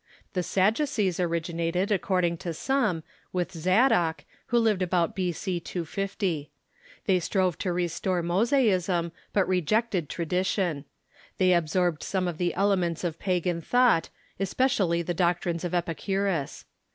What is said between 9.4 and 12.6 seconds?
rejected tradition. They absorbed some of the